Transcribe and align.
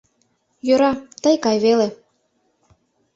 Йӧра, 0.67 0.91
тый 1.21 1.35
кай 1.43 1.57
веле... 1.65 1.87